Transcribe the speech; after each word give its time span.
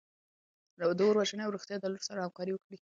د 0.97 1.01
اور 1.05 1.15
وژنې 1.19 1.43
او 1.45 1.53
روغتیایي 1.55 1.81
ډلو 1.83 2.05
سره 2.07 2.23
همکاري 2.25 2.51
وکړئ. 2.53 2.75